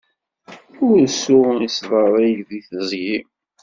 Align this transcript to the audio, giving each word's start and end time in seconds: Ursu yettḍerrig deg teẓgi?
Ursu 0.89 1.39
yettḍerrig 1.61 2.37
deg 2.49 2.63
teẓgi? 2.69 3.17